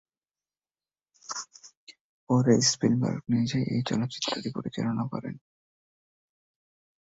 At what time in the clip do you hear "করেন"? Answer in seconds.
5.11-5.35